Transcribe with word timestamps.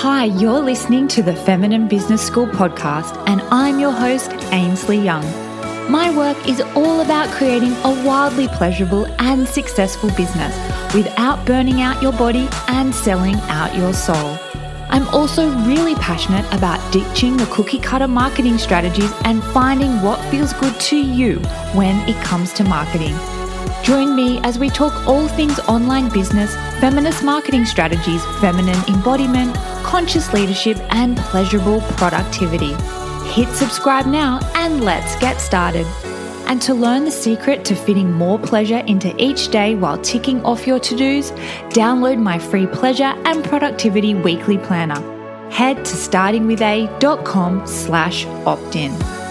Hi, 0.00 0.24
you're 0.24 0.60
listening 0.60 1.08
to 1.08 1.22
the 1.22 1.34
Feminine 1.34 1.88
Business 1.88 2.20
School 2.20 2.46
podcast, 2.46 3.16
and 3.26 3.40
I'm 3.50 3.80
your 3.80 3.92
host, 3.92 4.30
Ainsley 4.52 4.98
Young. 4.98 5.24
My 5.90 6.14
work 6.14 6.46
is 6.46 6.60
all 6.74 7.00
about 7.00 7.30
creating 7.30 7.72
a 7.72 8.04
wildly 8.04 8.46
pleasurable 8.48 9.06
and 9.18 9.48
successful 9.48 10.10
business 10.10 10.54
without 10.94 11.46
burning 11.46 11.80
out 11.80 12.02
your 12.02 12.12
body 12.12 12.46
and 12.68 12.94
selling 12.94 13.36
out 13.48 13.74
your 13.74 13.94
soul. 13.94 14.38
I'm 14.90 15.08
also 15.14 15.48
really 15.60 15.94
passionate 15.94 16.44
about 16.52 16.92
ditching 16.92 17.38
the 17.38 17.46
cookie 17.46 17.80
cutter 17.80 18.06
marketing 18.06 18.58
strategies 18.58 19.10
and 19.24 19.42
finding 19.44 20.02
what 20.02 20.20
feels 20.30 20.52
good 20.52 20.78
to 20.78 20.96
you 20.98 21.38
when 21.72 22.06
it 22.06 22.22
comes 22.22 22.52
to 22.52 22.64
marketing. 22.64 23.16
Join 23.86 24.16
me 24.16 24.40
as 24.40 24.58
we 24.58 24.68
talk 24.68 24.92
all 25.06 25.28
things 25.28 25.60
online 25.60 26.08
business, 26.08 26.56
feminist 26.80 27.22
marketing 27.22 27.64
strategies, 27.64 28.20
feminine 28.40 28.82
embodiment, 28.88 29.54
conscious 29.84 30.32
leadership, 30.32 30.76
and 30.90 31.16
pleasurable 31.16 31.80
productivity. 31.92 32.74
Hit 33.30 33.48
subscribe 33.54 34.06
now 34.06 34.40
and 34.56 34.82
let's 34.84 35.14
get 35.20 35.40
started. 35.40 35.86
And 36.48 36.60
to 36.62 36.74
learn 36.74 37.04
the 37.04 37.12
secret 37.12 37.64
to 37.66 37.76
fitting 37.76 38.10
more 38.10 38.40
pleasure 38.40 38.78
into 38.88 39.14
each 39.22 39.50
day 39.52 39.76
while 39.76 39.98
ticking 39.98 40.44
off 40.44 40.66
your 40.66 40.80
to 40.80 40.96
dos, 40.96 41.30
download 41.70 42.20
my 42.20 42.40
free 42.40 42.66
pleasure 42.66 43.14
and 43.24 43.44
productivity 43.44 44.14
weekly 44.14 44.58
planner. 44.58 45.00
Head 45.52 45.76
to 45.76 45.94
startingwitha.com 45.94 47.68
slash 47.68 48.26
opt 48.26 48.74
in. 48.74 49.25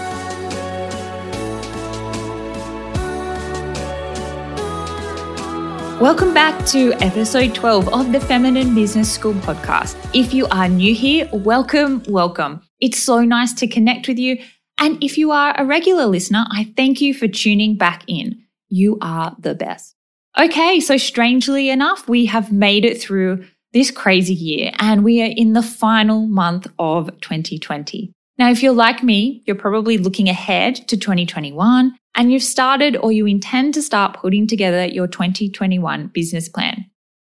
Welcome 6.00 6.34
back 6.34 6.66
to 6.66 6.92
episode 7.02 7.54
12 7.54 7.88
of 7.88 8.12
the 8.12 8.20
Feminine 8.20 8.74
Business 8.74 9.10
School 9.10 9.32
podcast. 9.32 9.96
If 10.14 10.34
you 10.34 10.46
are 10.48 10.68
new 10.68 10.94
here, 10.94 11.26
welcome, 11.32 12.02
welcome. 12.06 12.60
It's 12.80 12.98
so 12.98 13.24
nice 13.24 13.54
to 13.54 13.66
connect 13.66 14.06
with 14.06 14.18
you. 14.18 14.36
And 14.76 15.02
if 15.02 15.16
you 15.16 15.30
are 15.30 15.54
a 15.56 15.64
regular 15.64 16.04
listener, 16.04 16.44
I 16.50 16.70
thank 16.76 17.00
you 17.00 17.14
for 17.14 17.28
tuning 17.28 17.78
back 17.78 18.04
in. 18.08 18.42
You 18.68 18.98
are 19.00 19.34
the 19.38 19.54
best. 19.54 19.94
Okay, 20.38 20.80
so 20.80 20.98
strangely 20.98 21.70
enough, 21.70 22.06
we 22.06 22.26
have 22.26 22.52
made 22.52 22.84
it 22.84 23.00
through 23.00 23.46
this 23.72 23.90
crazy 23.90 24.34
year 24.34 24.72
and 24.78 25.02
we 25.02 25.22
are 25.22 25.32
in 25.34 25.54
the 25.54 25.62
final 25.62 26.26
month 26.26 26.66
of 26.78 27.06
2020. 27.22 28.12
Now, 28.36 28.50
if 28.50 28.62
you're 28.62 28.74
like 28.74 29.02
me, 29.02 29.42
you're 29.46 29.56
probably 29.56 29.96
looking 29.96 30.28
ahead 30.28 30.76
to 30.88 30.98
2021 30.98 31.96
and 32.16 32.32
you've 32.32 32.42
started 32.42 32.96
or 32.96 33.12
you 33.12 33.26
intend 33.26 33.74
to 33.74 33.82
start 33.82 34.16
putting 34.16 34.46
together 34.46 34.86
your 34.86 35.06
2021 35.06 36.08
business 36.08 36.48
plan. 36.48 36.86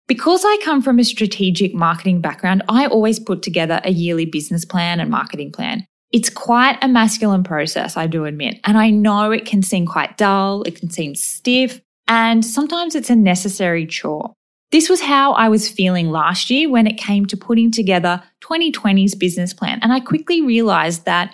Because 0.08 0.44
I 0.46 0.58
come 0.64 0.82
from 0.82 1.00
a 1.00 1.04
strategic 1.04 1.74
marketing 1.74 2.22
background, 2.22 2.64
I 2.70 2.88
always 2.88 3.20
put 3.20 3.44
together 3.44 3.82
a 3.84 3.92
yearly 3.92 4.26
business 4.26 4.64
plan 4.64 5.02
and 5.02 5.12
marketing 5.12 5.52
plan. 5.52 5.86
It's 6.14 6.30
quite 6.30 6.78
a 6.82 6.88
masculine 6.88 7.44
process, 7.44 7.98
I 7.98 8.08
do 8.08 8.24
admit. 8.24 8.62
And 8.64 8.78
I 8.78 8.90
know 8.90 9.32
it 9.32 9.46
can 9.46 9.62
seem 9.62 9.86
quite 9.86 10.18
dull, 10.18 10.64
it 10.64 10.80
can 10.80 10.90
seem 10.90 11.14
stiff, 11.16 11.82
and 12.08 12.46
sometimes 12.46 12.96
it's 12.96 13.10
a 13.10 13.16
necessary 13.16 13.86
chore. 13.86 14.34
This 14.72 14.90
was 14.90 15.02
how 15.02 15.34
I 15.34 15.50
was 15.50 15.70
feeling 15.70 16.10
last 16.10 16.50
year 16.50 16.70
when 16.70 16.88
it 16.88 16.98
came 16.98 17.26
to 17.28 17.38
putting 17.38 17.72
together 17.72 18.24
2020's 18.42 19.16
business 19.16 19.54
plan. 19.54 19.80
And 19.82 19.92
I 19.92 20.00
quickly 20.00 20.42
realized 20.42 21.06
that 21.06 21.34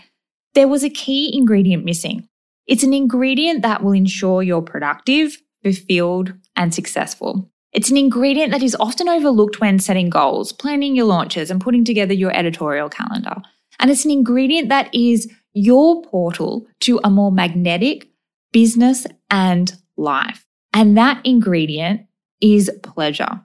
there 0.55 0.67
was 0.67 0.83
a 0.83 0.89
key 0.89 1.35
ingredient 1.35 1.85
missing. 1.85 2.27
It's 2.67 2.83
an 2.83 2.93
ingredient 2.93 3.61
that 3.61 3.83
will 3.83 3.91
ensure 3.91 4.43
you're 4.43 4.61
productive, 4.61 5.37
fulfilled, 5.63 6.33
and 6.55 6.73
successful. 6.73 7.49
It's 7.71 7.89
an 7.89 7.97
ingredient 7.97 8.51
that 8.51 8.63
is 8.63 8.77
often 8.79 9.09
overlooked 9.09 9.59
when 9.59 9.79
setting 9.79 10.09
goals, 10.09 10.53
planning 10.53 10.95
your 10.95 11.05
launches, 11.05 11.49
and 11.49 11.59
putting 11.59 11.83
together 11.83 12.13
your 12.13 12.35
editorial 12.35 12.87
calendar. 12.87 13.35
And 13.79 13.89
it's 13.89 14.05
an 14.05 14.11
ingredient 14.11 14.69
that 14.69 14.93
is 14.93 15.31
your 15.53 16.03
portal 16.03 16.67
to 16.81 16.99
a 17.03 17.09
more 17.09 17.31
magnetic 17.31 18.07
business 18.51 19.05
and 19.29 19.75
life. 19.97 20.45
And 20.73 20.97
that 20.97 21.25
ingredient 21.25 22.05
is 22.41 22.71
pleasure. 22.83 23.41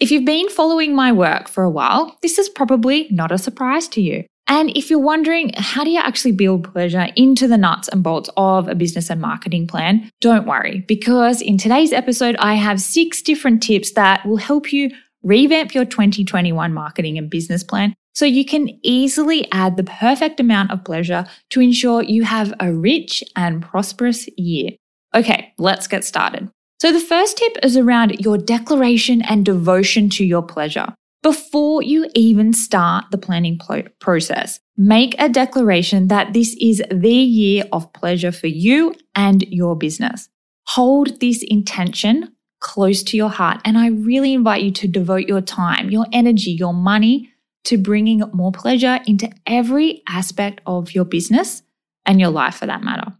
If 0.00 0.10
you've 0.10 0.24
been 0.24 0.48
following 0.48 0.94
my 0.94 1.12
work 1.12 1.48
for 1.48 1.64
a 1.64 1.70
while, 1.70 2.16
this 2.22 2.38
is 2.38 2.48
probably 2.48 3.08
not 3.10 3.32
a 3.32 3.38
surprise 3.38 3.88
to 3.88 4.00
you. 4.00 4.24
And 4.48 4.74
if 4.74 4.88
you're 4.88 4.98
wondering, 4.98 5.52
how 5.56 5.84
do 5.84 5.90
you 5.90 6.00
actually 6.00 6.32
build 6.32 6.72
pleasure 6.72 7.08
into 7.16 7.46
the 7.46 7.58
nuts 7.58 7.88
and 7.88 8.02
bolts 8.02 8.30
of 8.38 8.66
a 8.66 8.74
business 8.74 9.10
and 9.10 9.20
marketing 9.20 9.66
plan? 9.66 10.10
Don't 10.20 10.46
worry, 10.46 10.84
because 10.88 11.42
in 11.42 11.58
today's 11.58 11.92
episode, 11.92 12.34
I 12.38 12.54
have 12.54 12.80
six 12.80 13.20
different 13.20 13.62
tips 13.62 13.92
that 13.92 14.24
will 14.26 14.38
help 14.38 14.72
you 14.72 14.90
revamp 15.22 15.74
your 15.74 15.84
2021 15.84 16.72
marketing 16.72 17.18
and 17.18 17.28
business 17.28 17.62
plan 17.62 17.94
so 18.14 18.24
you 18.24 18.44
can 18.44 18.68
easily 18.82 19.46
add 19.52 19.76
the 19.76 19.84
perfect 19.84 20.40
amount 20.40 20.70
of 20.70 20.82
pleasure 20.82 21.26
to 21.50 21.60
ensure 21.60 22.02
you 22.02 22.24
have 22.24 22.54
a 22.58 22.72
rich 22.72 23.22
and 23.36 23.62
prosperous 23.62 24.28
year. 24.36 24.70
Okay, 25.14 25.52
let's 25.58 25.86
get 25.86 26.04
started. 26.04 26.50
So, 26.80 26.92
the 26.92 27.00
first 27.00 27.36
tip 27.36 27.56
is 27.62 27.76
around 27.76 28.20
your 28.20 28.38
declaration 28.38 29.20
and 29.22 29.44
devotion 29.44 30.08
to 30.10 30.24
your 30.24 30.42
pleasure. 30.42 30.94
Before 31.22 31.82
you 31.82 32.06
even 32.14 32.52
start 32.52 33.06
the 33.10 33.18
planning 33.18 33.58
process, 33.98 34.60
make 34.76 35.16
a 35.18 35.28
declaration 35.28 36.08
that 36.08 36.32
this 36.32 36.56
is 36.60 36.82
the 36.90 37.10
year 37.10 37.64
of 37.72 37.92
pleasure 37.92 38.30
for 38.30 38.46
you 38.46 38.94
and 39.16 39.42
your 39.48 39.76
business. 39.76 40.28
Hold 40.68 41.20
this 41.20 41.42
intention 41.42 42.32
close 42.60 43.02
to 43.04 43.16
your 43.16 43.30
heart. 43.30 43.60
And 43.64 43.76
I 43.76 43.88
really 43.88 44.32
invite 44.32 44.62
you 44.62 44.70
to 44.72 44.88
devote 44.88 45.26
your 45.26 45.40
time, 45.40 45.90
your 45.90 46.06
energy, 46.12 46.52
your 46.52 46.74
money 46.74 47.30
to 47.64 47.78
bringing 47.78 48.22
more 48.32 48.52
pleasure 48.52 49.00
into 49.06 49.30
every 49.46 50.02
aspect 50.08 50.60
of 50.66 50.94
your 50.94 51.04
business 51.04 51.62
and 52.06 52.20
your 52.20 52.30
life 52.30 52.56
for 52.56 52.66
that 52.66 52.82
matter. 52.82 53.12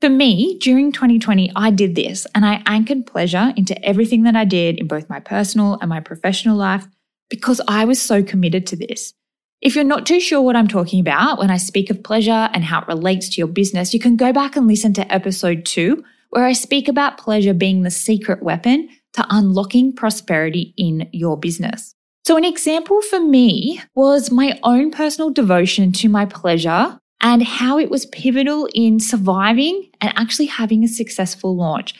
For 0.00 0.10
me, 0.10 0.58
during 0.58 0.92
2020, 0.92 1.52
I 1.56 1.70
did 1.70 1.94
this 1.94 2.26
and 2.34 2.44
I 2.44 2.62
anchored 2.66 3.06
pleasure 3.06 3.52
into 3.56 3.82
everything 3.84 4.24
that 4.24 4.36
I 4.36 4.44
did 4.44 4.78
in 4.78 4.86
both 4.86 5.08
my 5.08 5.20
personal 5.20 5.78
and 5.80 5.88
my 5.88 6.00
professional 6.00 6.56
life 6.56 6.86
because 7.28 7.60
I 7.68 7.84
was 7.84 8.00
so 8.00 8.22
committed 8.22 8.66
to 8.68 8.76
this. 8.76 9.14
If 9.60 9.74
you're 9.74 9.84
not 9.84 10.06
too 10.06 10.20
sure 10.20 10.42
what 10.42 10.56
I'm 10.56 10.68
talking 10.68 11.00
about 11.00 11.38
when 11.38 11.50
I 11.50 11.56
speak 11.56 11.90
of 11.90 12.02
pleasure 12.02 12.50
and 12.52 12.62
how 12.62 12.82
it 12.82 12.88
relates 12.88 13.28
to 13.30 13.38
your 13.38 13.48
business, 13.48 13.94
you 13.94 14.00
can 14.00 14.16
go 14.16 14.32
back 14.32 14.54
and 14.56 14.66
listen 14.66 14.92
to 14.94 15.12
episode 15.12 15.64
two, 15.64 16.04
where 16.30 16.44
I 16.44 16.52
speak 16.52 16.88
about 16.88 17.18
pleasure 17.18 17.54
being 17.54 17.82
the 17.82 17.90
secret 17.90 18.42
weapon 18.42 18.88
to 19.14 19.26
unlocking 19.30 19.94
prosperity 19.94 20.74
in 20.76 21.08
your 21.12 21.38
business. 21.38 21.94
So, 22.26 22.36
an 22.36 22.44
example 22.44 23.00
for 23.02 23.20
me 23.20 23.80
was 23.94 24.30
my 24.30 24.58
own 24.62 24.90
personal 24.90 25.30
devotion 25.30 25.92
to 25.92 26.08
my 26.08 26.26
pleasure 26.26 26.98
and 27.20 27.42
how 27.42 27.78
it 27.78 27.90
was 27.90 28.06
pivotal 28.06 28.68
in 28.74 29.00
surviving 29.00 29.90
and 30.00 30.12
actually 30.16 30.46
having 30.46 30.84
a 30.84 30.88
successful 30.88 31.56
launch 31.56 31.94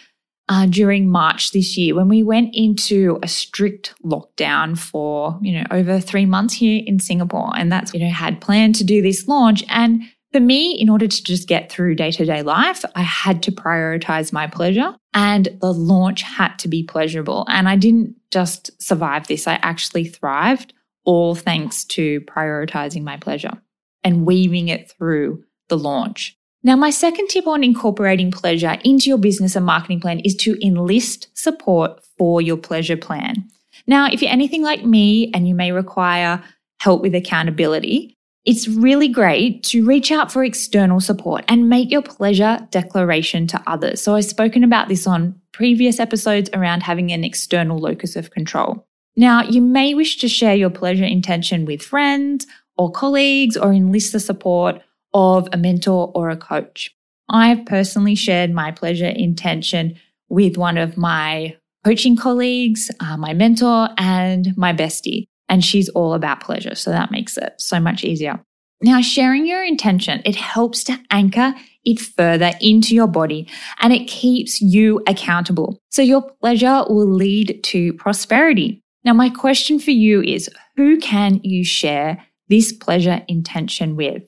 uh, 0.48 0.66
during 0.66 1.08
March 1.10 1.50
this 1.50 1.76
year 1.76 1.94
when 1.94 2.08
we 2.08 2.22
went 2.22 2.50
into 2.54 3.18
a 3.22 3.28
strict 3.28 3.94
lockdown 4.04 4.78
for, 4.78 5.38
you 5.42 5.52
know, 5.52 5.64
over 5.70 6.00
three 6.00 6.26
months 6.26 6.54
here 6.54 6.82
in 6.86 7.00
Singapore. 7.00 7.50
And 7.56 7.70
that's, 7.70 7.92
you 7.92 8.00
know, 8.00 8.10
had 8.10 8.40
planned 8.40 8.76
to 8.76 8.84
do 8.84 9.02
this 9.02 9.26
launch. 9.26 9.64
And 9.68 10.02
for 10.32 10.40
me, 10.40 10.72
in 10.72 10.88
order 10.88 11.08
to 11.08 11.24
just 11.24 11.48
get 11.48 11.70
through 11.70 11.96
day 11.96 12.12
to 12.12 12.24
day 12.24 12.42
life, 12.42 12.84
I 12.94 13.02
had 13.02 13.42
to 13.44 13.52
prioritize 13.52 14.32
my 14.32 14.46
pleasure 14.46 14.94
and 15.14 15.48
the 15.60 15.72
launch 15.72 16.22
had 16.22 16.58
to 16.60 16.68
be 16.68 16.84
pleasurable. 16.84 17.44
And 17.48 17.68
I 17.68 17.76
didn't 17.76 18.14
just 18.30 18.70
survive 18.80 19.26
this, 19.26 19.46
I 19.48 19.54
actually 19.62 20.04
thrived, 20.04 20.74
all 21.04 21.34
thanks 21.34 21.84
to 21.84 22.20
prioritizing 22.22 23.02
my 23.02 23.16
pleasure 23.16 23.62
and 24.04 24.26
weaving 24.26 24.68
it 24.68 24.92
through 24.92 25.42
the 25.68 25.78
launch. 25.78 26.35
Now, 26.66 26.74
my 26.74 26.90
second 26.90 27.28
tip 27.28 27.46
on 27.46 27.62
incorporating 27.62 28.32
pleasure 28.32 28.76
into 28.82 29.08
your 29.08 29.18
business 29.18 29.54
and 29.54 29.64
marketing 29.64 30.00
plan 30.00 30.18
is 30.18 30.34
to 30.38 30.58
enlist 30.66 31.28
support 31.32 32.02
for 32.18 32.42
your 32.42 32.56
pleasure 32.56 32.96
plan. 32.96 33.48
Now, 33.86 34.08
if 34.10 34.20
you're 34.20 34.32
anything 34.32 34.64
like 34.64 34.84
me 34.84 35.30
and 35.32 35.46
you 35.46 35.54
may 35.54 35.70
require 35.70 36.42
help 36.80 37.02
with 37.02 37.14
accountability, 37.14 38.16
it's 38.44 38.66
really 38.66 39.06
great 39.06 39.62
to 39.66 39.86
reach 39.86 40.10
out 40.10 40.32
for 40.32 40.42
external 40.42 40.98
support 40.98 41.44
and 41.46 41.68
make 41.68 41.92
your 41.92 42.02
pleasure 42.02 42.58
declaration 42.72 43.46
to 43.46 43.62
others. 43.68 44.02
So, 44.02 44.16
I've 44.16 44.24
spoken 44.24 44.64
about 44.64 44.88
this 44.88 45.06
on 45.06 45.40
previous 45.52 46.00
episodes 46.00 46.50
around 46.52 46.82
having 46.82 47.12
an 47.12 47.22
external 47.22 47.78
locus 47.78 48.16
of 48.16 48.32
control. 48.32 48.84
Now, 49.14 49.44
you 49.44 49.62
may 49.62 49.94
wish 49.94 50.18
to 50.18 50.26
share 50.26 50.56
your 50.56 50.70
pleasure 50.70 51.04
intention 51.04 51.64
with 51.64 51.80
friends 51.80 52.44
or 52.76 52.90
colleagues 52.90 53.56
or 53.56 53.72
enlist 53.72 54.12
the 54.12 54.18
support 54.18 54.82
of 55.14 55.48
a 55.52 55.56
mentor 55.56 56.10
or 56.14 56.30
a 56.30 56.36
coach. 56.36 56.94
I 57.28 57.48
have 57.48 57.66
personally 57.66 58.14
shared 58.14 58.52
my 58.52 58.70
pleasure 58.70 59.06
intention 59.06 59.98
with 60.28 60.56
one 60.56 60.78
of 60.78 60.96
my 60.96 61.56
coaching 61.84 62.16
colleagues, 62.16 62.90
uh, 63.00 63.16
my 63.16 63.32
mentor, 63.32 63.88
and 63.96 64.56
my 64.56 64.72
bestie. 64.72 65.26
And 65.48 65.64
she's 65.64 65.88
all 65.90 66.14
about 66.14 66.40
pleasure. 66.40 66.74
So 66.74 66.90
that 66.90 67.10
makes 67.10 67.36
it 67.36 67.54
so 67.58 67.78
much 67.78 68.04
easier. 68.04 68.40
Now, 68.82 69.00
sharing 69.00 69.46
your 69.46 69.64
intention, 69.64 70.20
it 70.24 70.36
helps 70.36 70.84
to 70.84 70.98
anchor 71.10 71.54
it 71.84 72.00
further 72.00 72.52
into 72.60 72.94
your 72.94 73.06
body 73.06 73.48
and 73.80 73.92
it 73.92 74.06
keeps 74.06 74.60
you 74.60 75.02
accountable. 75.06 75.80
So 75.90 76.02
your 76.02 76.22
pleasure 76.40 76.84
will 76.88 77.08
lead 77.08 77.60
to 77.64 77.94
prosperity. 77.94 78.82
Now, 79.04 79.14
my 79.14 79.30
question 79.30 79.78
for 79.78 79.92
you 79.92 80.20
is 80.20 80.50
who 80.76 80.98
can 80.98 81.40
you 81.42 81.64
share 81.64 82.26
this 82.48 82.72
pleasure 82.72 83.22
intention 83.28 83.96
with? 83.96 84.24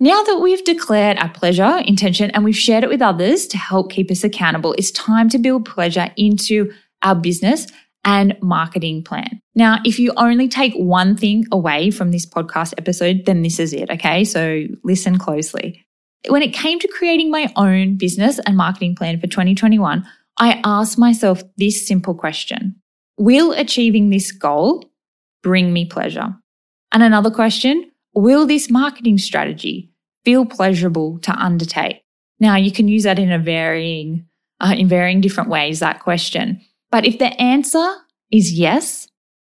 Now 0.00 0.22
that 0.22 0.38
we've 0.40 0.64
declared 0.64 1.18
our 1.18 1.28
pleasure 1.28 1.82
intention 1.84 2.30
and 2.30 2.44
we've 2.44 2.56
shared 2.56 2.84
it 2.84 2.90
with 2.90 3.02
others 3.02 3.48
to 3.48 3.58
help 3.58 3.90
keep 3.90 4.10
us 4.12 4.22
accountable, 4.22 4.74
it's 4.78 4.92
time 4.92 5.28
to 5.30 5.38
build 5.38 5.64
pleasure 5.64 6.08
into 6.16 6.72
our 7.02 7.16
business 7.16 7.66
and 8.04 8.36
marketing 8.40 9.02
plan. 9.02 9.40
Now, 9.56 9.80
if 9.84 9.98
you 9.98 10.12
only 10.16 10.48
take 10.48 10.72
one 10.74 11.16
thing 11.16 11.46
away 11.50 11.90
from 11.90 12.12
this 12.12 12.24
podcast 12.24 12.74
episode, 12.78 13.26
then 13.26 13.42
this 13.42 13.58
is 13.58 13.72
it. 13.72 13.90
Okay. 13.90 14.24
So 14.24 14.66
listen 14.84 15.18
closely. 15.18 15.84
When 16.28 16.42
it 16.42 16.52
came 16.52 16.78
to 16.78 16.88
creating 16.88 17.30
my 17.30 17.52
own 17.56 17.96
business 17.96 18.38
and 18.46 18.56
marketing 18.56 18.94
plan 18.94 19.20
for 19.20 19.26
2021, 19.26 20.06
I 20.38 20.60
asked 20.64 20.96
myself 20.96 21.42
this 21.56 21.86
simple 21.86 22.14
question 22.14 22.76
Will 23.18 23.50
achieving 23.50 24.10
this 24.10 24.30
goal 24.30 24.92
bring 25.42 25.72
me 25.72 25.86
pleasure? 25.86 26.36
And 26.92 27.02
another 27.02 27.32
question 27.32 27.87
Will 28.18 28.46
this 28.46 28.68
marketing 28.68 29.18
strategy 29.18 29.92
feel 30.24 30.44
pleasurable 30.44 31.20
to 31.20 31.30
undertake? 31.30 32.02
Now, 32.40 32.56
you 32.56 32.72
can 32.72 32.88
use 32.88 33.04
that 33.04 33.16
in 33.16 33.30
a 33.30 33.38
varying, 33.38 34.26
uh, 34.60 34.74
in 34.76 34.88
varying 34.88 35.20
different 35.20 35.50
ways, 35.50 35.78
that 35.78 36.00
question. 36.00 36.60
But 36.90 37.06
if 37.06 37.20
the 37.20 37.26
answer 37.40 37.86
is 38.32 38.52
yes, 38.52 39.06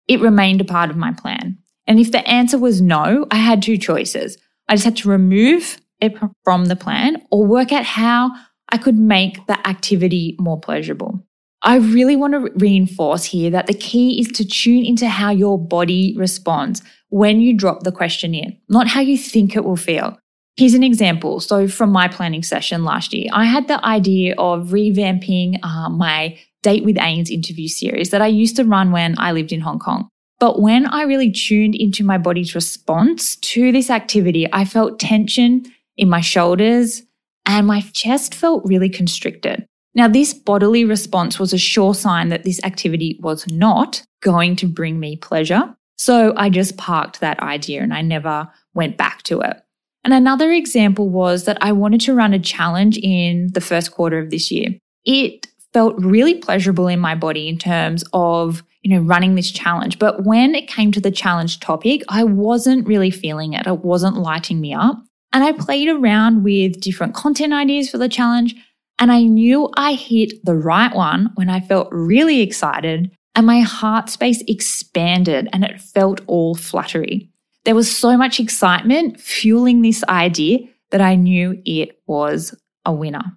it 0.08 0.22
remained 0.22 0.62
a 0.62 0.64
part 0.64 0.88
of 0.88 0.96
my 0.96 1.12
plan. 1.12 1.58
And 1.86 2.00
if 2.00 2.10
the 2.10 2.26
answer 2.26 2.56
was 2.58 2.80
no, 2.80 3.26
I 3.30 3.36
had 3.36 3.60
two 3.60 3.76
choices. 3.76 4.38
I 4.66 4.76
just 4.76 4.86
had 4.86 4.96
to 4.96 5.10
remove 5.10 5.76
it 6.00 6.14
from 6.42 6.64
the 6.64 6.76
plan 6.76 7.22
or 7.30 7.44
work 7.44 7.70
out 7.70 7.84
how 7.84 8.30
I 8.70 8.78
could 8.78 8.96
make 8.96 9.46
the 9.46 9.68
activity 9.68 10.36
more 10.40 10.58
pleasurable. 10.58 11.22
I 11.64 11.76
really 11.76 12.14
want 12.14 12.34
to 12.34 12.52
reinforce 12.56 13.24
here 13.24 13.50
that 13.50 13.66
the 13.66 13.74
key 13.74 14.20
is 14.20 14.28
to 14.32 14.44
tune 14.44 14.84
into 14.84 15.08
how 15.08 15.30
your 15.30 15.58
body 15.58 16.14
responds 16.16 16.82
when 17.08 17.40
you 17.40 17.56
drop 17.56 17.84
the 17.84 17.92
question 17.92 18.34
in, 18.34 18.58
not 18.68 18.86
how 18.86 19.00
you 19.00 19.16
think 19.16 19.56
it 19.56 19.64
will 19.64 19.76
feel. 19.76 20.18
Here's 20.56 20.74
an 20.74 20.82
example. 20.82 21.40
So, 21.40 21.66
from 21.66 21.90
my 21.90 22.06
planning 22.06 22.42
session 22.42 22.84
last 22.84 23.14
year, 23.14 23.28
I 23.32 23.46
had 23.46 23.66
the 23.66 23.84
idea 23.84 24.34
of 24.36 24.68
revamping 24.68 25.58
uh, 25.64 25.88
my 25.88 26.38
Date 26.62 26.84
with 26.84 26.96
Ains 26.96 27.30
interview 27.30 27.66
series 27.66 28.10
that 28.10 28.22
I 28.22 28.26
used 28.26 28.56
to 28.56 28.64
run 28.64 28.92
when 28.92 29.18
I 29.18 29.32
lived 29.32 29.52
in 29.52 29.60
Hong 29.60 29.78
Kong. 29.78 30.08
But 30.40 30.60
when 30.60 30.86
I 30.86 31.02
really 31.02 31.30
tuned 31.30 31.74
into 31.74 32.04
my 32.04 32.18
body's 32.18 32.54
response 32.54 33.36
to 33.36 33.72
this 33.72 33.90
activity, 33.90 34.46
I 34.52 34.64
felt 34.64 35.00
tension 35.00 35.64
in 35.96 36.08
my 36.08 36.20
shoulders 36.20 37.02
and 37.46 37.66
my 37.66 37.80
chest 37.92 38.34
felt 38.34 38.64
really 38.64 38.88
constricted. 38.88 39.66
Now, 39.94 40.08
this 40.08 40.34
bodily 40.34 40.84
response 40.84 41.38
was 41.38 41.52
a 41.52 41.58
sure 41.58 41.94
sign 41.94 42.28
that 42.28 42.44
this 42.44 42.60
activity 42.64 43.18
was 43.22 43.46
not 43.48 44.02
going 44.22 44.56
to 44.56 44.66
bring 44.66 44.98
me 44.98 45.16
pleasure. 45.16 45.74
So 45.96 46.34
I 46.36 46.50
just 46.50 46.76
parked 46.76 47.20
that 47.20 47.40
idea 47.40 47.82
and 47.82 47.94
I 47.94 48.02
never 48.02 48.48
went 48.74 48.96
back 48.96 49.22
to 49.24 49.40
it. 49.40 49.56
And 50.02 50.12
another 50.12 50.52
example 50.52 51.08
was 51.08 51.44
that 51.44 51.58
I 51.60 51.72
wanted 51.72 52.00
to 52.02 52.14
run 52.14 52.34
a 52.34 52.38
challenge 52.38 52.98
in 52.98 53.50
the 53.52 53.60
first 53.60 53.92
quarter 53.92 54.18
of 54.18 54.30
this 54.30 54.50
year. 54.50 54.70
It 55.04 55.46
felt 55.72 55.94
really 55.98 56.34
pleasurable 56.34 56.88
in 56.88 57.00
my 57.00 57.14
body 57.14 57.48
in 57.48 57.58
terms 57.58 58.04
of, 58.12 58.62
you 58.82 58.94
know, 58.94 59.02
running 59.02 59.34
this 59.34 59.50
challenge. 59.50 59.98
But 59.98 60.24
when 60.24 60.54
it 60.54 60.68
came 60.68 60.92
to 60.92 61.00
the 61.00 61.10
challenge 61.10 61.60
topic, 61.60 62.02
I 62.08 62.24
wasn't 62.24 62.86
really 62.86 63.10
feeling 63.10 63.54
it. 63.54 63.66
It 63.66 63.84
wasn't 63.84 64.16
lighting 64.16 64.60
me 64.60 64.74
up. 64.74 64.96
And 65.32 65.42
I 65.42 65.52
played 65.52 65.88
around 65.88 66.44
with 66.44 66.80
different 66.80 67.14
content 67.14 67.52
ideas 67.52 67.90
for 67.90 67.98
the 67.98 68.08
challenge. 68.08 68.54
And 68.98 69.10
I 69.10 69.22
knew 69.22 69.70
I 69.76 69.94
hit 69.94 70.44
the 70.44 70.54
right 70.54 70.94
one 70.94 71.30
when 71.34 71.50
I 71.50 71.60
felt 71.60 71.88
really 71.90 72.40
excited 72.40 73.10
and 73.34 73.46
my 73.46 73.60
heart 73.60 74.08
space 74.08 74.42
expanded 74.46 75.48
and 75.52 75.64
it 75.64 75.80
felt 75.80 76.20
all 76.26 76.54
fluttery. 76.54 77.30
There 77.64 77.74
was 77.74 77.94
so 77.94 78.16
much 78.16 78.38
excitement 78.38 79.20
fueling 79.20 79.82
this 79.82 80.04
idea 80.04 80.58
that 80.90 81.00
I 81.00 81.16
knew 81.16 81.60
it 81.64 81.98
was 82.06 82.54
a 82.84 82.92
winner. 82.92 83.36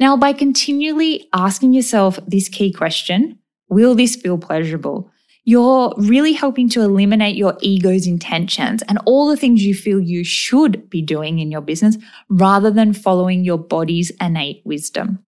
Now, 0.00 0.16
by 0.16 0.32
continually 0.32 1.28
asking 1.32 1.72
yourself 1.72 2.18
this 2.26 2.48
key 2.48 2.72
question, 2.72 3.38
will 3.68 3.94
this 3.94 4.16
feel 4.16 4.38
pleasurable? 4.38 5.10
You're 5.46 5.92
really 5.98 6.32
helping 6.32 6.70
to 6.70 6.80
eliminate 6.80 7.36
your 7.36 7.56
ego's 7.60 8.06
intentions 8.06 8.82
and 8.88 8.98
all 9.04 9.28
the 9.28 9.36
things 9.36 9.64
you 9.64 9.74
feel 9.74 10.00
you 10.00 10.24
should 10.24 10.88
be 10.88 11.02
doing 11.02 11.38
in 11.38 11.50
your 11.50 11.60
business 11.60 11.98
rather 12.30 12.70
than 12.70 12.94
following 12.94 13.44
your 13.44 13.58
body's 13.58 14.10
innate 14.22 14.62
wisdom. 14.64 15.18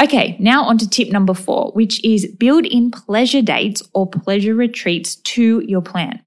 Okay, 0.00 0.36
now 0.38 0.64
on 0.64 0.78
to 0.78 0.88
tip 0.88 1.08
number 1.08 1.34
four, 1.34 1.72
which 1.72 2.04
is 2.04 2.26
build 2.38 2.66
in 2.66 2.90
pleasure 2.90 3.42
dates 3.42 3.82
or 3.94 4.08
pleasure 4.08 4.54
retreats 4.54 5.16
to 5.16 5.62
your 5.66 5.82
plan. 5.82 6.20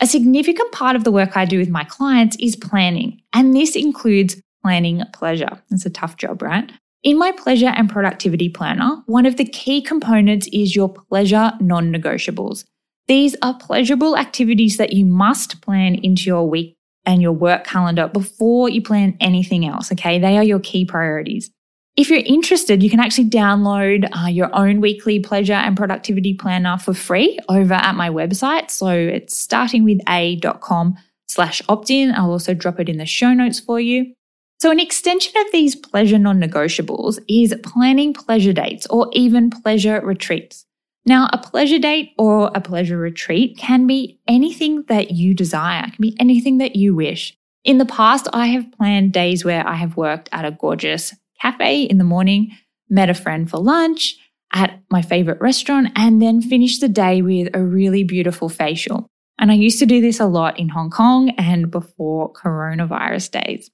A 0.00 0.06
significant 0.06 0.70
part 0.72 0.94
of 0.94 1.04
the 1.04 1.12
work 1.12 1.36
I 1.36 1.44
do 1.44 1.58
with 1.58 1.68
my 1.68 1.84
clients 1.84 2.36
is 2.40 2.54
planning, 2.54 3.20
and 3.32 3.54
this 3.54 3.74
includes 3.74 4.40
planning 4.62 5.02
pleasure. 5.12 5.60
It's 5.70 5.86
a 5.86 5.90
tough 5.90 6.16
job, 6.16 6.42
right? 6.42 6.70
In 7.02 7.18
my 7.18 7.32
pleasure 7.32 7.68
and 7.68 7.88
productivity 7.88 8.48
planner, 8.48 9.02
one 9.06 9.26
of 9.26 9.36
the 9.36 9.44
key 9.44 9.82
components 9.82 10.48
is 10.52 10.76
your 10.76 10.88
pleasure 10.88 11.52
non 11.60 11.92
negotiables. 11.92 12.64
These 13.08 13.36
are 13.42 13.54
pleasurable 13.54 14.16
activities 14.16 14.76
that 14.76 14.92
you 14.92 15.06
must 15.06 15.62
plan 15.62 15.94
into 15.94 16.24
your 16.24 16.48
week 16.48 16.76
and 17.06 17.22
your 17.22 17.32
work 17.32 17.64
calendar 17.64 18.06
before 18.06 18.68
you 18.68 18.82
plan 18.82 19.16
anything 19.18 19.64
else. 19.64 19.90
Okay. 19.92 20.18
They 20.18 20.36
are 20.36 20.44
your 20.44 20.60
key 20.60 20.84
priorities. 20.84 21.50
If 21.96 22.10
you're 22.10 22.20
interested, 22.20 22.82
you 22.82 22.90
can 22.90 23.00
actually 23.00 23.30
download 23.30 24.08
uh, 24.12 24.28
your 24.28 24.54
own 24.54 24.80
weekly 24.80 25.18
pleasure 25.18 25.54
and 25.54 25.76
productivity 25.76 26.34
planner 26.34 26.78
for 26.78 26.94
free 26.94 27.38
over 27.48 27.74
at 27.74 27.96
my 27.96 28.10
website. 28.10 28.70
So 28.70 28.88
it's 28.88 29.34
starting 29.34 29.82
with 29.82 30.00
a.com 30.06 30.96
slash 31.26 31.60
opt 31.68 31.90
in. 31.90 32.14
I'll 32.14 32.30
also 32.30 32.54
drop 32.54 32.78
it 32.78 32.88
in 32.88 32.98
the 32.98 33.06
show 33.06 33.32
notes 33.32 33.58
for 33.58 33.80
you. 33.80 34.12
So 34.60 34.70
an 34.70 34.78
extension 34.78 35.32
of 35.38 35.46
these 35.50 35.74
pleasure 35.74 36.18
non-negotiables 36.18 37.18
is 37.28 37.54
planning 37.64 38.12
pleasure 38.12 38.52
dates 38.52 38.86
or 38.90 39.08
even 39.12 39.50
pleasure 39.50 40.00
retreats. 40.04 40.66
Now, 41.08 41.26
a 41.32 41.38
pleasure 41.38 41.78
date 41.78 42.12
or 42.18 42.50
a 42.54 42.60
pleasure 42.60 42.98
retreat 42.98 43.56
can 43.56 43.86
be 43.86 44.20
anything 44.28 44.82
that 44.88 45.10
you 45.10 45.32
desire, 45.32 45.84
it 45.86 45.94
can 45.94 46.02
be 46.02 46.14
anything 46.20 46.58
that 46.58 46.76
you 46.76 46.94
wish. 46.94 47.34
In 47.64 47.78
the 47.78 47.86
past, 47.86 48.28
I 48.34 48.48
have 48.48 48.70
planned 48.72 49.14
days 49.14 49.42
where 49.42 49.66
I 49.66 49.76
have 49.76 49.96
worked 49.96 50.28
at 50.32 50.44
a 50.44 50.50
gorgeous 50.50 51.14
cafe 51.40 51.84
in 51.84 51.96
the 51.96 52.04
morning, 52.04 52.50
met 52.90 53.08
a 53.08 53.14
friend 53.14 53.48
for 53.48 53.56
lunch 53.56 54.16
at 54.52 54.82
my 54.90 55.00
favorite 55.00 55.40
restaurant, 55.40 55.92
and 55.96 56.20
then 56.20 56.42
finished 56.42 56.82
the 56.82 56.90
day 56.90 57.22
with 57.22 57.48
a 57.54 57.62
really 57.62 58.04
beautiful 58.04 58.50
facial. 58.50 59.06
And 59.38 59.50
I 59.50 59.54
used 59.54 59.78
to 59.78 59.86
do 59.86 60.02
this 60.02 60.20
a 60.20 60.26
lot 60.26 60.58
in 60.58 60.68
Hong 60.68 60.90
Kong 60.90 61.30
and 61.38 61.70
before 61.70 62.34
coronavirus 62.34 63.30
days. 63.42 63.70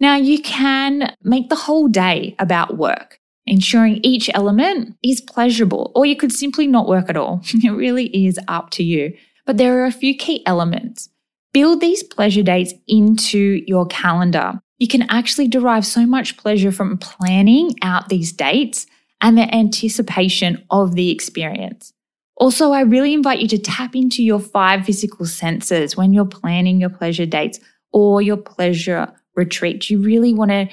Now, 0.00 0.16
you 0.16 0.42
can 0.42 1.14
make 1.22 1.48
the 1.48 1.54
whole 1.54 1.86
day 1.86 2.34
about 2.40 2.76
work 2.76 3.20
ensuring 3.46 4.00
each 4.02 4.30
element 4.34 4.96
is 5.02 5.20
pleasurable, 5.20 5.92
or 5.94 6.06
you 6.06 6.16
could 6.16 6.32
simply 6.32 6.66
not 6.66 6.88
work 6.88 7.08
at 7.08 7.16
all. 7.16 7.42
It 7.54 7.70
really 7.70 8.26
is 8.26 8.38
up 8.48 8.70
to 8.70 8.82
you. 8.82 9.14
But 9.46 9.56
there 9.56 9.80
are 9.80 9.86
a 9.86 9.92
few 9.92 10.16
key 10.16 10.44
elements. 10.46 11.08
Build 11.52 11.80
these 11.80 12.02
pleasure 12.02 12.42
dates 12.42 12.72
into 12.86 13.62
your 13.66 13.86
calendar. 13.86 14.60
You 14.78 14.88
can 14.88 15.02
actually 15.10 15.48
derive 15.48 15.84
so 15.84 16.06
much 16.06 16.36
pleasure 16.36 16.72
from 16.72 16.98
planning 16.98 17.74
out 17.82 18.08
these 18.08 18.32
dates 18.32 18.86
and 19.20 19.36
the 19.36 19.54
anticipation 19.54 20.64
of 20.70 20.94
the 20.94 21.10
experience. 21.10 21.92
Also, 22.36 22.72
I 22.72 22.80
really 22.80 23.12
invite 23.12 23.40
you 23.40 23.48
to 23.48 23.58
tap 23.58 23.94
into 23.94 24.22
your 24.22 24.40
five 24.40 24.84
physical 24.84 25.26
senses 25.26 25.96
when 25.96 26.12
you're 26.12 26.24
planning 26.24 26.80
your 26.80 26.90
pleasure 26.90 27.26
dates 27.26 27.60
or 27.92 28.22
your 28.22 28.36
pleasure 28.36 29.12
retreat. 29.36 29.90
You 29.90 30.02
really 30.02 30.34
want 30.34 30.50
to 30.50 30.68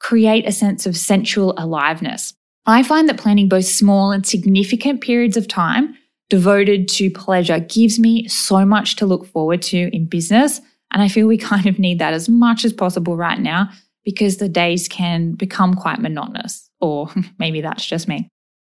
create 0.00 0.46
a 0.46 0.52
sense 0.52 0.86
of 0.86 0.96
sensual 0.96 1.54
aliveness. 1.56 2.34
I 2.66 2.82
find 2.82 3.08
that 3.08 3.18
planning 3.18 3.48
both 3.48 3.64
small 3.64 4.10
and 4.12 4.26
significant 4.26 5.00
periods 5.00 5.36
of 5.36 5.48
time 5.48 5.94
devoted 6.28 6.88
to 6.88 7.10
pleasure 7.10 7.60
gives 7.60 7.98
me 7.98 8.28
so 8.28 8.64
much 8.64 8.96
to 8.96 9.06
look 9.06 9.26
forward 9.26 9.62
to 9.62 9.94
in 9.94 10.06
business. 10.06 10.60
And 10.92 11.02
I 11.02 11.08
feel 11.08 11.26
we 11.26 11.38
kind 11.38 11.66
of 11.66 11.78
need 11.78 11.98
that 11.98 12.14
as 12.14 12.28
much 12.28 12.64
as 12.64 12.72
possible 12.72 13.16
right 13.16 13.40
now 13.40 13.70
because 14.04 14.36
the 14.36 14.48
days 14.48 14.88
can 14.88 15.32
become 15.32 15.74
quite 15.74 16.00
monotonous, 16.00 16.70
or 16.80 17.10
maybe 17.38 17.60
that's 17.60 17.84
just 17.84 18.08
me. 18.08 18.28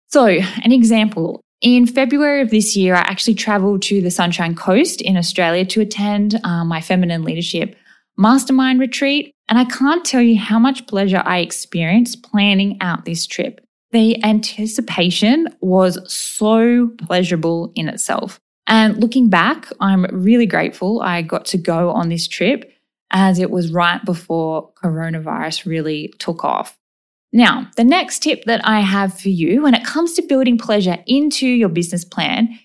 So, 0.07 0.25
an 0.27 0.71
example 0.71 1.41
in 1.61 1.87
February 1.87 2.41
of 2.41 2.51
this 2.51 2.75
year, 2.75 2.95
I 2.95 2.99
actually 2.99 3.35
traveled 3.35 3.81
to 3.83 4.01
the 4.01 4.11
Sunshine 4.11 4.55
Coast 4.55 5.01
in 5.01 5.17
Australia 5.17 5.65
to 5.65 5.81
attend 5.81 6.39
uh, 6.43 6.63
my 6.63 6.79
feminine 6.79 7.23
leadership 7.23 7.75
mastermind 8.17 8.79
retreat. 8.79 9.33
And 9.47 9.59
I 9.59 9.65
can't 9.65 10.05
tell 10.05 10.21
you 10.21 10.37
how 10.39 10.59
much 10.59 10.87
pleasure 10.87 11.21
I 11.23 11.39
experienced 11.39 12.23
planning 12.23 12.77
out 12.81 13.05
this 13.05 13.25
trip. 13.27 13.61
The 13.91 14.23
anticipation 14.23 15.47
was 15.61 15.99
so 16.11 16.91
pleasurable 17.05 17.71
in 17.75 17.87
itself. 17.87 18.39
And 18.67 18.97
looking 18.97 19.29
back, 19.29 19.71
I'm 19.79 20.05
really 20.11 20.47
grateful 20.47 21.01
I 21.01 21.21
got 21.21 21.45
to 21.45 21.57
go 21.57 21.91
on 21.91 22.09
this 22.09 22.27
trip 22.27 22.71
as 23.11 23.39
it 23.39 23.51
was 23.51 23.71
right 23.71 24.03
before 24.03 24.73
coronavirus 24.73 25.65
really 25.65 26.13
took 26.17 26.43
off. 26.43 26.77
Now, 27.31 27.69
the 27.75 27.83
next 27.83 28.19
tip 28.23 28.45
that 28.45 28.67
I 28.67 28.79
have 28.79 29.19
for 29.19 29.29
you 29.29 29.63
when 29.63 29.75
it 29.75 29.85
comes 29.85 30.13
to 30.13 30.21
building 30.21 30.57
pleasure 30.57 30.97
into 31.05 31.47
your 31.47 31.69
business 31.69 32.03
plan 32.03 32.57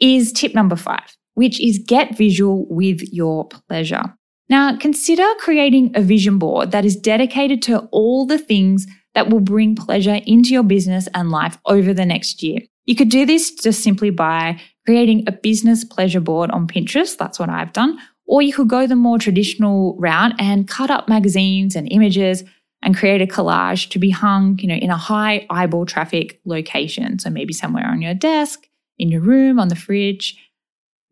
is 0.00 0.32
tip 0.32 0.54
number 0.54 0.76
five, 0.76 1.16
which 1.34 1.60
is 1.60 1.78
get 1.78 2.16
visual 2.16 2.66
with 2.68 3.02
your 3.12 3.46
pleasure. 3.48 4.14
Now, 4.48 4.76
consider 4.76 5.26
creating 5.38 5.92
a 5.94 6.00
vision 6.00 6.38
board 6.38 6.70
that 6.70 6.84
is 6.84 6.96
dedicated 6.96 7.62
to 7.62 7.80
all 7.92 8.26
the 8.26 8.38
things 8.38 8.86
that 9.14 9.30
will 9.30 9.40
bring 9.40 9.74
pleasure 9.74 10.20
into 10.26 10.50
your 10.50 10.62
business 10.62 11.08
and 11.14 11.30
life 11.30 11.58
over 11.66 11.92
the 11.92 12.06
next 12.06 12.42
year. 12.42 12.60
You 12.86 12.94
could 12.94 13.10
do 13.10 13.26
this 13.26 13.50
just 13.50 13.82
simply 13.82 14.10
by 14.10 14.60
creating 14.86 15.24
a 15.26 15.32
business 15.32 15.84
pleasure 15.84 16.20
board 16.20 16.50
on 16.50 16.66
Pinterest. 16.66 17.16
That's 17.18 17.38
what 17.38 17.50
I've 17.50 17.72
done. 17.74 17.98
Or 18.26 18.40
you 18.40 18.52
could 18.52 18.68
go 18.68 18.86
the 18.86 18.96
more 18.96 19.18
traditional 19.18 19.96
route 19.98 20.32
and 20.38 20.68
cut 20.68 20.90
up 20.90 21.08
magazines 21.08 21.76
and 21.76 21.90
images 21.90 22.44
and 22.82 22.96
create 22.96 23.20
a 23.20 23.26
collage 23.26 23.90
to 23.90 23.98
be 23.98 24.10
hung, 24.10 24.58
you 24.60 24.68
know, 24.68 24.74
in 24.74 24.90
a 24.90 24.96
high 24.96 25.46
eyeball 25.50 25.84
traffic 25.84 26.40
location. 26.44 27.18
So 27.18 27.28
maybe 27.28 27.52
somewhere 27.52 27.86
on 27.86 28.00
your 28.00 28.14
desk, 28.14 28.66
in 28.98 29.10
your 29.10 29.20
room, 29.20 29.58
on 29.58 29.68
the 29.68 29.76
fridge. 29.76 30.36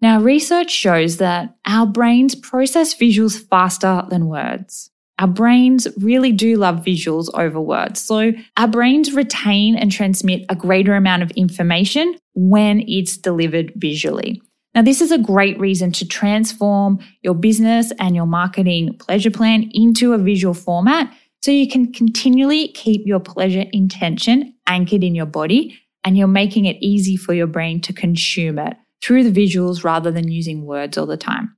Now, 0.01 0.21
research 0.21 0.71
shows 0.71 1.17
that 1.19 1.57
our 1.67 1.87
brains 1.87 2.35
process 2.35 2.95
visuals 2.95 3.41
faster 3.49 4.03
than 4.11 4.27
words. 4.27 4.91
Our 5.19 5.29
brains 5.29 5.89
really 5.97 6.33
do 6.33 6.57
love 6.57 6.85
visuals 6.85 7.31
over 7.33 7.59
words. 7.59 8.03
So 8.03 8.33
our 8.59 8.69
brains 8.69 9.15
retain 9.15 9.75
and 9.77 9.91
transmit 9.91 10.45
a 10.51 10.55
greater 10.55 10.95
amount 10.95 11.23
of 11.23 11.31
information 11.31 12.17
when 12.35 12.83
it's 12.87 13.17
delivered 13.17 13.73
visually. 13.77 14.43
Now, 14.75 14.83
this 14.83 15.01
is 15.01 15.11
a 15.11 15.17
great 15.17 15.59
reason 15.59 15.91
to 15.93 16.07
transform 16.07 16.99
your 17.23 17.33
business 17.35 17.93
and 17.99 18.15
your 18.15 18.27
marketing 18.27 18.95
pleasure 18.99 19.31
plan 19.31 19.71
into 19.73 20.13
a 20.13 20.19
visual 20.19 20.53
format 20.53 21.11
so 21.41 21.51
you 21.51 21.67
can 21.67 21.91
continually 21.95 22.69
keep 22.69 23.07
your 23.07 23.21
pleasure 23.21 23.65
intention 23.73 24.53
anchored 24.67 25.03
in 25.03 25.15
your 25.15 25.25
body 25.25 25.79
and 26.05 26.19
you're 26.19 26.29
making 26.29 26.67
it 26.67 26.77
easy 26.81 27.17
for 27.17 27.33
your 27.33 27.47
brain 27.47 27.81
to 27.81 27.95
consume 27.95 28.59
it 28.59 28.77
through 29.03 29.29
the 29.29 29.47
visuals 29.47 29.85
rather 29.85 30.11
than 30.11 30.31
using 30.31 30.65
words 30.65 30.97
all 30.99 31.07
the 31.07 31.17
time. 31.17 31.57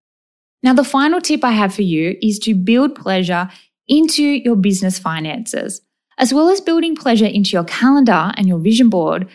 Now, 0.62 0.73
the 0.73 0.85
final 0.85 1.21
tip 1.21 1.45
I 1.45 1.52
have 1.52 1.75
for 1.75 1.83
you 1.83 2.16
is 2.21 2.38
to 2.40 2.54
build 2.54 2.95
pleasure 2.95 3.49
into 3.87 4.23
your 4.23 4.57
business 4.57 4.99
finances. 4.99 5.80
As 6.18 6.35
well 6.35 6.49
as 6.49 6.61
building 6.61 6.97
pleasure 6.97 7.26
into 7.26 7.50
your 7.50 7.64
calendar 7.64 8.33
and 8.37 8.49
your 8.49 8.59
vision 8.59 8.90
board, 8.90 9.28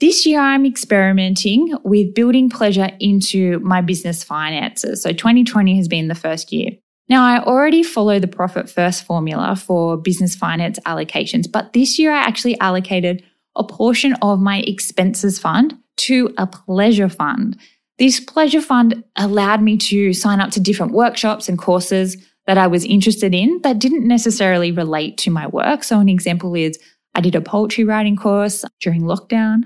this 0.00 0.24
year, 0.24 0.38
I'm 0.38 0.64
experimenting 0.64 1.76
with 1.82 2.14
building 2.14 2.48
pleasure 2.48 2.90
into 3.00 3.58
my 3.60 3.80
business 3.80 4.22
finances. 4.22 5.02
So 5.02 5.10
2020 5.10 5.76
has 5.76 5.88
been 5.88 6.06
the 6.06 6.14
first 6.14 6.52
year. 6.52 6.70
Now, 7.08 7.24
I 7.24 7.42
already 7.42 7.82
follow 7.82 8.20
the 8.20 8.28
profit 8.28 8.70
first 8.70 9.04
formula 9.04 9.56
for 9.56 9.96
business 9.96 10.36
finance 10.36 10.78
allocations, 10.86 11.50
but 11.50 11.72
this 11.72 11.98
year 11.98 12.12
I 12.12 12.18
actually 12.18 12.58
allocated 12.60 13.24
a 13.58 13.64
portion 13.64 14.14
of 14.22 14.40
my 14.40 14.60
expenses 14.60 15.38
fund 15.38 15.76
to 15.98 16.32
a 16.38 16.46
pleasure 16.46 17.08
fund. 17.08 17.58
This 17.98 18.20
pleasure 18.20 18.60
fund 18.60 19.02
allowed 19.16 19.60
me 19.60 19.76
to 19.78 20.12
sign 20.12 20.40
up 20.40 20.50
to 20.52 20.60
different 20.60 20.92
workshops 20.92 21.48
and 21.48 21.58
courses 21.58 22.16
that 22.46 22.56
I 22.56 22.66
was 22.68 22.84
interested 22.84 23.34
in 23.34 23.60
that 23.62 23.78
didn't 23.78 24.06
necessarily 24.06 24.72
relate 24.72 25.18
to 25.18 25.30
my 25.30 25.46
work. 25.48 25.84
So, 25.84 25.98
an 25.98 26.08
example 26.08 26.54
is 26.54 26.78
I 27.14 27.20
did 27.20 27.34
a 27.34 27.40
poetry 27.40 27.84
writing 27.84 28.16
course 28.16 28.64
during 28.80 29.02
lockdown, 29.02 29.62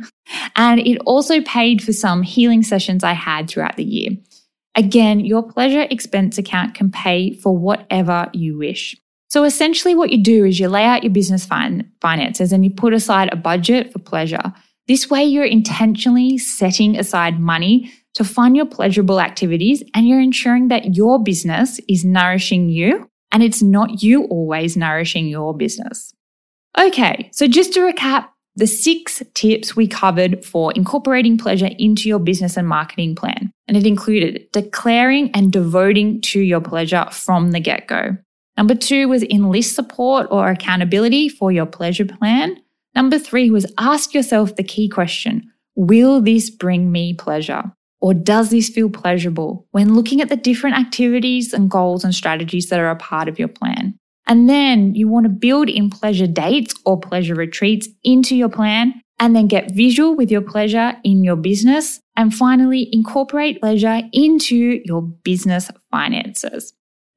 and 0.57 0.81
it 0.81 0.99
also 1.05 1.43
paid 1.43 1.83
for 1.83 1.93
some 1.93 2.23
healing 2.23 2.63
sessions 2.63 3.05
I 3.05 3.13
had 3.13 3.49
throughout 3.49 3.77
the 3.77 3.85
year. 3.85 4.11
Again, 4.75 5.21
your 5.21 5.43
pleasure 5.43 5.87
expense 5.91 6.39
account 6.39 6.75
can 6.75 6.91
pay 6.91 7.35
for 7.35 7.57
whatever 7.57 8.31
you 8.33 8.57
wish. 8.57 8.97
So 9.33 9.45
essentially, 9.45 9.95
what 9.95 10.13
you 10.13 10.23
do 10.23 10.45
is 10.45 10.61
you 10.61 10.69
lay 10.69 10.85
out 10.85 11.03
your 11.03 11.11
business 11.11 11.47
fin- 11.47 11.91
finances 12.03 12.53
and 12.53 12.67
you 12.67 12.71
put 12.71 12.93
aside 12.93 13.33
a 13.33 13.37
budget 13.37 13.91
for 13.91 13.99
pleasure. 13.99 14.53
This 14.89 15.09
way, 15.09 15.25
you're 15.25 15.47
intentionally 15.47 16.37
setting 16.37 16.99
aside 16.99 17.41
money 17.41 17.91
to 18.13 18.25
fund 18.25 18.59
your 18.59 18.67
pleasurable 18.67 19.23
activities 19.23 19.83
and 19.95 20.07
you're 20.07 20.21
ensuring 20.21 20.69
that 20.69 20.97
your 20.97 21.19
business 21.19 21.81
is 21.89 22.05
nourishing 22.05 22.69
you 22.69 23.09
and 23.33 23.43
it's 23.43 23.63
not 23.63 24.03
you 24.03 24.25
always 24.25 24.77
nourishing 24.77 25.29
your 25.29 25.57
business. 25.57 26.13
Okay, 26.79 27.31
so 27.33 27.49
just 27.49 27.73
to 27.73 27.81
recap, 27.81 28.29
the 28.57 28.67
six 28.67 29.23
tips 29.33 29.75
we 29.75 29.89
covered 29.89 30.45
for 30.45 30.73
incorporating 30.73 31.39
pleasure 31.39 31.71
into 31.79 32.07
your 32.07 32.19
business 32.19 32.59
and 32.59 32.69
marketing 32.69 33.15
plan. 33.15 33.51
And 33.67 33.79
it 33.79 33.87
included 33.87 34.49
declaring 34.53 35.31
and 35.31 35.51
devoting 35.51 36.21
to 36.21 36.41
your 36.41 36.61
pleasure 36.61 37.07
from 37.11 37.53
the 37.53 37.61
get 37.61 37.87
go. 37.87 38.19
Number 38.57 38.75
two 38.75 39.09
was 39.09 39.23
enlist 39.25 39.75
support 39.75 40.27
or 40.31 40.49
accountability 40.49 41.29
for 41.29 41.51
your 41.51 41.67
pleasure 41.67 42.05
plan. 42.05 42.57
Number 42.95 43.19
three 43.19 43.51
was 43.51 43.67
ask 43.79 44.13
yourself 44.15 44.57
the 44.57 44.65
key 44.65 44.89
question 44.89 45.51
Will 45.75 46.21
this 46.21 46.51
bring 46.51 46.93
me 46.93 47.15
pleasure? 47.15 47.73
Or 48.01 48.13
does 48.13 48.51
this 48.51 48.69
feel 48.69 48.91
pleasurable 48.91 49.67
when 49.71 49.95
looking 49.95 50.21
at 50.21 50.29
the 50.29 50.37
different 50.37 50.77
activities 50.77 51.53
and 51.53 51.71
goals 51.71 52.03
and 52.05 52.15
strategies 52.15 52.69
that 52.69 52.81
are 52.81 52.91
a 52.91 52.97
part 52.97 53.29
of 53.29 53.39
your 53.39 53.49
plan? 53.49 53.95
And 54.27 54.49
then 54.49 54.95
you 54.95 55.09
want 55.09 55.25
to 55.25 55.31
build 55.31 55.69
in 55.69 55.89
pleasure 55.89 56.27
dates 56.27 56.75
or 56.85 56.99
pleasure 56.99 57.35
retreats 57.35 57.89
into 58.03 58.37
your 58.37 58.49
plan 58.49 58.95
and 59.19 59.37
then 59.37 59.47
get 59.47 59.73
visual 59.73 60.17
with 60.17 60.31
your 60.31 60.41
pleasure 60.41 60.95
in 61.05 61.23
your 61.23 61.37
business. 61.37 62.01
And 62.17 62.35
finally, 62.35 62.89
incorporate 62.93 63.61
pleasure 63.61 64.03
into 64.13 64.81
your 64.85 65.03
business 65.03 65.71
finances. 65.91 66.73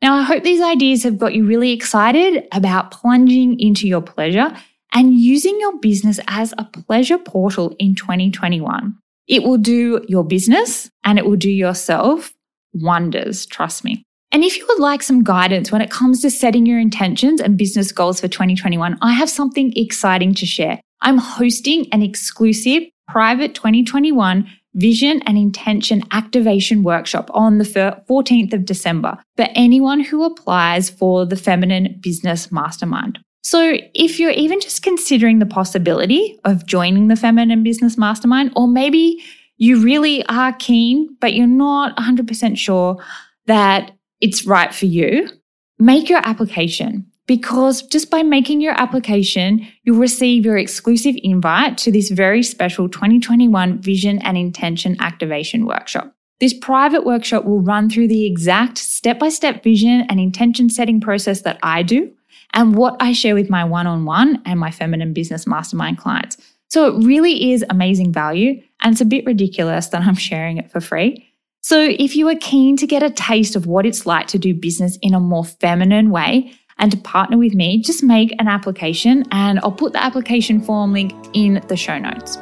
Now, 0.05 0.17
I 0.17 0.21
hope 0.21 0.43
these 0.43 0.61
ideas 0.61 1.01
have 1.01 1.17
got 1.17 1.33
you 1.33 1.47
really 1.47 1.71
excited 1.71 2.47
about 2.51 2.91
plunging 2.91 3.59
into 3.59 3.87
your 3.87 4.01
pleasure 4.01 4.55
and 4.93 5.15
using 5.15 5.59
your 5.59 5.79
business 5.79 6.19
as 6.27 6.53
a 6.59 6.63
pleasure 6.63 7.17
portal 7.17 7.75
in 7.79 7.95
2021. 7.95 8.95
It 9.27 9.41
will 9.41 9.57
do 9.57 10.05
your 10.07 10.23
business 10.23 10.91
and 11.03 11.17
it 11.17 11.25
will 11.25 11.37
do 11.37 11.49
yourself 11.49 12.35
wonders, 12.71 13.47
trust 13.47 13.83
me. 13.83 14.03
And 14.31 14.43
if 14.43 14.59
you 14.59 14.67
would 14.69 14.79
like 14.79 15.01
some 15.01 15.23
guidance 15.23 15.71
when 15.71 15.81
it 15.81 15.89
comes 15.89 16.21
to 16.21 16.29
setting 16.29 16.67
your 16.67 16.77
intentions 16.77 17.41
and 17.41 17.57
business 17.57 17.91
goals 17.91 18.21
for 18.21 18.27
2021, 18.27 18.99
I 19.01 19.11
have 19.13 19.31
something 19.31 19.73
exciting 19.75 20.35
to 20.35 20.45
share. 20.45 20.79
I'm 21.01 21.17
hosting 21.17 21.87
an 21.91 22.03
exclusive 22.03 22.83
private 23.07 23.55
2021 23.55 24.47
vision 24.75 25.21
and 25.25 25.37
intention 25.37 26.03
activation 26.11 26.83
workshop 26.83 27.29
on 27.33 27.57
the 27.57 27.63
14th 27.63 28.53
of 28.53 28.65
December 28.65 29.17
for 29.35 29.47
anyone 29.55 30.01
who 30.01 30.23
applies 30.23 30.89
for 30.89 31.25
the 31.25 31.35
Feminine 31.35 31.97
Business 32.01 32.51
Mastermind. 32.51 33.19
So, 33.41 33.77
if 33.93 34.19
you're 34.19 34.31
even 34.31 34.59
just 34.59 34.81
considering 34.81 35.39
the 35.39 35.45
possibility 35.45 36.39
of 36.45 36.65
joining 36.65 37.09
the 37.09 37.15
Feminine 37.15 37.63
Business 37.63 37.97
Mastermind, 37.97 38.51
or 38.55 38.67
maybe 38.67 39.23
you 39.57 39.83
really 39.83 40.25
are 40.25 40.53
keen, 40.53 41.15
but 41.21 41.33
you're 41.33 41.47
not 41.47 41.95
100% 41.97 42.57
sure 42.57 42.97
that 43.45 43.91
it's 44.19 44.45
right 44.45 44.73
for 44.73 44.87
you, 44.87 45.29
make 45.77 46.09
your 46.09 46.27
application 46.27 47.05
because 47.27 47.81
just 47.81 48.09
by 48.09 48.23
making 48.23 48.61
your 48.61 48.79
application, 48.79 49.67
you'll 49.83 49.97
receive 49.97 50.45
your 50.45 50.57
exclusive 50.57 51.15
invite 51.23 51.77
to 51.79 51.91
this 51.91 52.09
very 52.09 52.43
special 52.43 52.87
2021 52.87 53.81
Vision 53.81 54.19
and 54.19 54.37
Intention 54.37 54.95
Activation 54.99 55.65
Workshop. 55.65 56.13
This 56.39 56.53
private 56.53 57.05
workshop 57.05 57.45
will 57.45 57.61
run 57.61 57.89
through 57.89 58.09
the 58.09 58.25
exact 58.25 58.77
step 58.77 59.19
by 59.19 59.29
step 59.29 59.63
vision 59.63 60.05
and 60.09 60.19
intention 60.19 60.69
setting 60.69 60.99
process 60.99 61.41
that 61.41 61.57
I 61.63 61.81
do 61.81 62.11
and 62.53 62.75
what 62.75 62.97
I 62.99 63.13
share 63.13 63.35
with 63.35 63.49
my 63.49 63.63
one 63.63 63.87
on 63.87 64.05
one 64.05 64.41
and 64.45 64.59
my 64.59 64.69
feminine 64.69 65.13
business 65.13 65.47
mastermind 65.47 65.97
clients. 65.97 66.37
So 66.69 66.87
it 66.87 67.05
really 67.05 67.53
is 67.53 67.63
amazing 67.69 68.11
value. 68.11 68.61
And 68.81 68.93
it's 68.93 69.01
a 69.01 69.05
bit 69.05 69.25
ridiculous 69.25 69.87
that 69.87 70.01
I'm 70.01 70.15
sharing 70.15 70.57
it 70.57 70.69
for 70.71 70.81
free. 70.81 71.31
So, 71.61 71.81
if 71.81 72.15
you 72.15 72.27
are 72.29 72.35
keen 72.35 72.77
to 72.77 72.85
get 72.85 73.01
a 73.01 73.09
taste 73.09 73.55
of 73.55 73.65
what 73.65 73.87
it's 73.87 74.05
like 74.05 74.27
to 74.27 74.37
do 74.37 74.53
business 74.53 74.99
in 75.01 75.15
a 75.15 75.19
more 75.19 75.43
feminine 75.43 76.11
way 76.11 76.53
and 76.77 76.91
to 76.91 76.97
partner 76.97 77.37
with 77.37 77.53
me, 77.53 77.79
just 77.79 78.03
make 78.03 78.33
an 78.39 78.47
application 78.47 79.23
and 79.31 79.59
I'll 79.59 79.71
put 79.71 79.93
the 79.93 80.03
application 80.03 80.61
form 80.61 80.93
link 80.93 81.13
in 81.33 81.63
the 81.67 81.77
show 81.77 81.97
notes. 81.97 82.37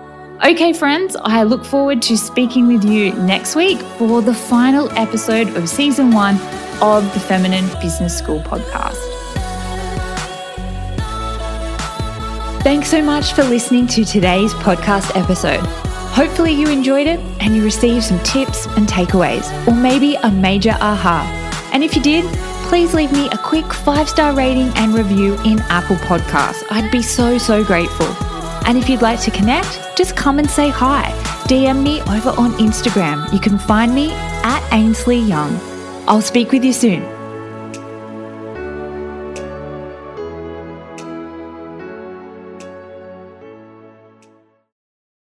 Okay, 0.45 0.73
friends, 0.73 1.15
I 1.15 1.43
look 1.43 1.63
forward 1.63 2.01
to 2.03 2.17
speaking 2.17 2.67
with 2.67 2.83
you 2.83 3.13
next 3.13 3.55
week 3.55 3.79
for 3.97 4.21
the 4.21 4.33
final 4.33 4.91
episode 4.97 5.55
of 5.55 5.69
season 5.69 6.11
one 6.11 6.35
of 6.81 7.03
the 7.13 7.19
Feminine 7.19 7.67
Business 7.81 8.17
School 8.17 8.41
podcast. 8.41 8.99
Thanks 12.63 12.89
so 12.89 13.01
much 13.01 13.33
for 13.33 13.43
listening 13.43 13.87
to 13.87 14.05
today's 14.05 14.53
podcast 14.55 15.15
episode. 15.15 15.59
Hopefully, 16.13 16.51
you 16.51 16.69
enjoyed 16.69 17.07
it 17.07 17.19
and 17.39 17.55
you 17.55 17.63
received 17.63 18.03
some 18.03 18.19
tips 18.23 18.67
and 18.77 18.87
takeaways, 18.87 19.67
or 19.67 19.73
maybe 19.73 20.15
a 20.15 20.31
major 20.31 20.75
aha. 20.79 21.69
And 21.73 21.83
if 21.83 21.95
you 21.95 22.01
did, 22.01 22.25
please 22.63 22.93
leave 22.93 23.11
me 23.11 23.27
a 23.29 23.37
quick 23.37 23.71
five 23.73 24.09
star 24.09 24.33
rating 24.33 24.69
and 24.75 24.93
review 24.93 25.33
in 25.45 25.59
Apple 25.69 25.97
Podcasts. 25.97 26.63
I'd 26.69 26.91
be 26.91 27.01
so, 27.01 27.37
so 27.37 27.63
grateful. 27.63 28.07
And 28.65 28.77
if 28.77 28.89
you'd 28.89 29.01
like 29.01 29.19
to 29.21 29.31
connect, 29.31 29.97
just 29.97 30.15
come 30.15 30.39
and 30.39 30.49
say 30.49 30.69
hi. 30.69 31.11
DM 31.47 31.83
me 31.83 32.01
over 32.01 32.29
on 32.39 32.53
Instagram. 32.53 33.31
You 33.33 33.39
can 33.39 33.57
find 33.57 33.93
me 33.93 34.11
at 34.11 34.67
Ainsley 34.73 35.19
Young. 35.19 35.59
I'll 36.07 36.21
speak 36.21 36.51
with 36.51 36.63
you 36.63 36.73
soon. 36.73 37.12